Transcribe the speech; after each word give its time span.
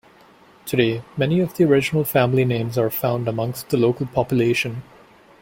Today 0.65 1.03
many 1.15 1.41
of 1.41 1.55
the 1.55 1.65
original 1.65 2.03
family 2.03 2.43
names 2.43 2.75
are 2.75 2.89
found 2.89 3.27
amongst 3.27 3.69
the 3.69 3.77
local 3.77 4.07
population. 4.07 4.81